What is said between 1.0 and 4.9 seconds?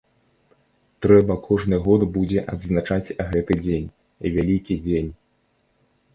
Трэба кожны год будзе адзначаць гэты дзень, вялікі